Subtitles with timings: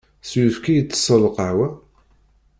[0.29, 1.67] S uyefki i ttesseḍ lqahwa?